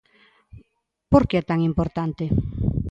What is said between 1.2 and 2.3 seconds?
que é tan importante?